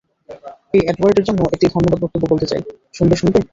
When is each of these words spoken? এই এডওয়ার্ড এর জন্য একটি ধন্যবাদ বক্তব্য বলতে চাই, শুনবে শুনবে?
এই 0.73 0.81
এডওয়ার্ড 0.91 1.17
এর 1.19 1.25
জন্য 1.27 1.41
একটি 1.47 1.65
ধন্যবাদ 1.73 1.99
বক্তব্য 2.03 2.25
বলতে 2.31 2.45
চাই, 2.51 2.61
শুনবে 2.93 3.15
শুনবে? 3.15 3.39